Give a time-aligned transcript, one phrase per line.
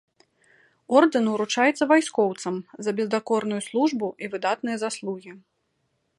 [1.01, 2.55] Ордэн уручаецца вайскоўцам
[2.87, 5.31] за бездакорную службу і выдатныя заслугі.